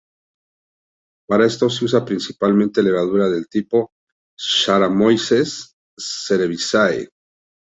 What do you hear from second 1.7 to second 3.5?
usa principalmente levadura del